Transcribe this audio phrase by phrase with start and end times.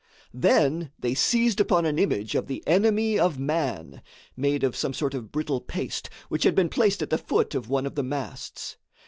[0.33, 4.01] Then they seized upon an image of the Enemy of Man
[4.35, 7.69] made of some sort of brittle paste which had been placed at the foot of
[7.69, 8.77] one of the masts.